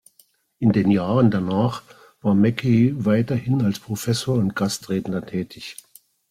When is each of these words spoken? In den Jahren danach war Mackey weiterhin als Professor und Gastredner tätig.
In 0.57 0.71
den 0.71 0.89
Jahren 0.89 1.29
danach 1.29 1.83
war 2.23 2.33
Mackey 2.33 2.91
weiterhin 3.05 3.61
als 3.61 3.77
Professor 3.79 4.35
und 4.35 4.55
Gastredner 4.55 5.23
tätig. 5.27 5.77